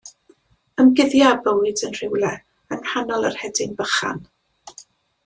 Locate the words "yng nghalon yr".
2.77-3.37